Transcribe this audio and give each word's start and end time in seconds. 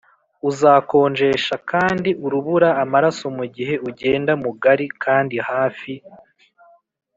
uzakonjesha 0.49 1.55
kandi 1.71 2.09
urubura 2.25 2.69
amaraso 2.83 3.25
mugihe 3.37 3.75
ugenda 3.89 4.31
mugari 4.43 4.85
kandi 5.03 5.35
hafi, 5.49 5.93